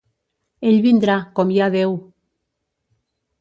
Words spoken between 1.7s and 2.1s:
Déu!